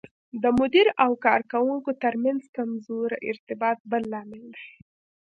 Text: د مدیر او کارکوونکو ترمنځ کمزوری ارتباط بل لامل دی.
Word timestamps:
د 0.43 0.43
مدیر 0.59 0.87
او 1.03 1.11
کارکوونکو 1.25 1.91
ترمنځ 2.03 2.41
کمزوری 2.57 3.17
ارتباط 3.31 3.77
بل 3.91 4.03
لامل 4.13 4.43
دی. 4.55 4.67